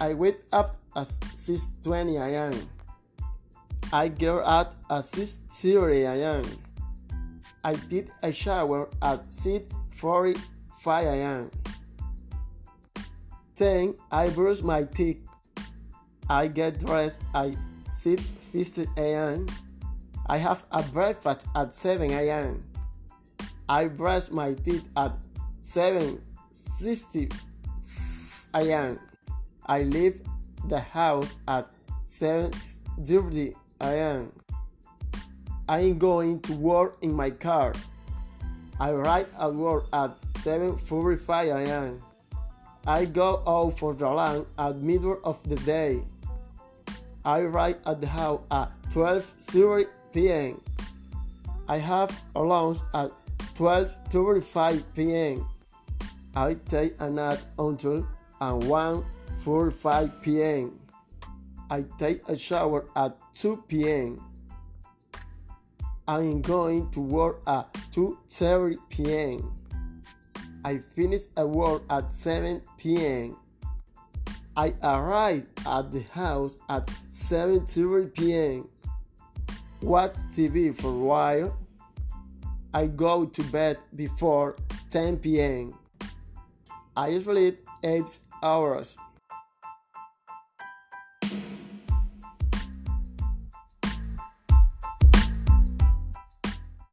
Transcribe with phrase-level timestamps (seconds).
[0.00, 2.68] I wake up at 6:20 a.m.
[3.92, 6.44] I get out at 6:30 a.m.
[7.62, 10.36] I did a shower at 6:45
[10.86, 11.50] a.m.
[13.56, 15.22] Then I brush my teeth.
[16.28, 17.54] I get dressed at
[17.94, 19.46] 6:50 a.m.
[20.26, 22.64] I have a breakfast at 7 a.m.
[23.68, 25.12] I brush my teeth at
[25.62, 27.32] 7:60
[28.54, 28.98] a.m.
[29.66, 30.20] I leave
[30.68, 31.68] the house at
[32.06, 34.32] 7:30 a.m.
[35.68, 37.72] I'm going to work in my car.
[38.78, 42.02] I arrive at work at 7:45 a.m.
[42.86, 46.02] I go out for the lunch at middle of the day.
[47.24, 50.60] I arrive at the house at 12:30 p.m.
[51.66, 53.10] I have a lunch at
[53.56, 55.48] 12:35 p.m.
[56.36, 58.06] I take a nap until
[58.52, 60.78] 1:45 p.m.
[61.70, 64.22] I take a shower at 2 p.m.
[66.06, 69.52] I'm going to work at 2:30 p.m.
[70.64, 73.36] I finish at work at 7 p.m.
[74.56, 78.68] I arrive at the house at 7:30 p.m.
[79.80, 81.56] Watch TV for a while.
[82.72, 84.56] I go to bed before
[84.90, 85.74] 10 p.m.
[86.96, 88.96] I usually eat 8 hours.